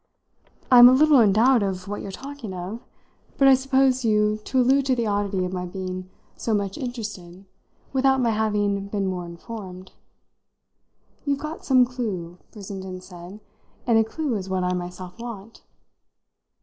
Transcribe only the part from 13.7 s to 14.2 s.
"and a